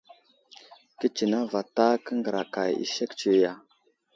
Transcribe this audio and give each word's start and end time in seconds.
Kətsineŋ 0.99 1.43
vatak 1.53 2.01
nəŋgəraka 2.11 2.61
i 2.83 2.85
sek 2.95 3.11
tsiyo 3.17 3.33
ya? 3.43 3.51